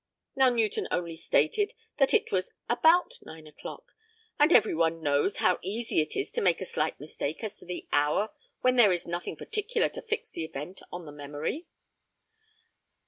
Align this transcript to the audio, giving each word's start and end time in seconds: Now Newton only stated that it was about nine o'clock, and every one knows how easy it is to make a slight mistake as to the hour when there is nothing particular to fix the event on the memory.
Now 0.35 0.49
Newton 0.49 0.87
only 0.89 1.15
stated 1.15 1.75
that 1.99 2.11
it 2.11 2.31
was 2.31 2.53
about 2.67 3.19
nine 3.21 3.45
o'clock, 3.45 3.91
and 4.39 4.51
every 4.51 4.73
one 4.73 5.03
knows 5.03 5.37
how 5.37 5.59
easy 5.61 6.01
it 6.01 6.15
is 6.15 6.31
to 6.31 6.41
make 6.41 6.59
a 6.59 6.65
slight 6.65 6.99
mistake 6.99 7.43
as 7.43 7.55
to 7.59 7.65
the 7.67 7.87
hour 7.91 8.29
when 8.61 8.77
there 8.77 8.91
is 8.91 9.05
nothing 9.05 9.35
particular 9.35 9.89
to 9.89 10.01
fix 10.01 10.31
the 10.31 10.43
event 10.43 10.81
on 10.91 11.05
the 11.05 11.11
memory. 11.11 11.67